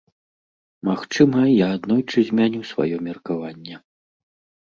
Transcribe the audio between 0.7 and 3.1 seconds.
Магчыма, я аднойчы змяню сваё